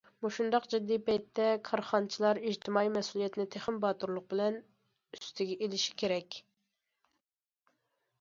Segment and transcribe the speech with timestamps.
[0.25, 4.57] مۇشۇنداق جىددىي پەيتتە، كارخانىچىلار ئىجتىمائىي مەسئۇلىيەتنى تېخىمۇ باتۇرلۇق بىلەن
[5.19, 6.39] ئۈستىگە ئېلىشى كېرەك.